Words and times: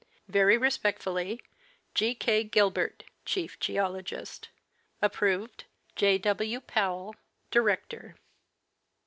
Very 0.27 0.57
respectfully, 0.57 1.43
G. 1.93 2.15
K. 2.15 2.43
Gilbert, 2.43 3.03
Chief 3.23 3.59
Geologist. 3.59 4.49
Approved, 4.99 5.65
< 5.79 5.95
J. 5.95 6.17
W. 6.17 6.59
Powell, 6.59 7.15
Director. 7.51 8.15